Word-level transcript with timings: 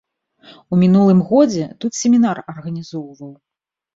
У 0.75 0.79
мінулым 0.83 1.19
годзе 1.31 1.67
тут 1.85 1.91
семінар 2.01 2.37
арганізоўваў. 2.55 3.31